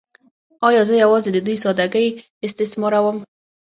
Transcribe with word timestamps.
“ایا 0.67 0.81
زه 0.89 0.95
یوازې 1.03 1.29
د 1.33 1.37
دوی 1.45 1.57
ساده 1.63 1.85
ګۍ 1.93 2.07
استثماروم؟ 2.45 3.17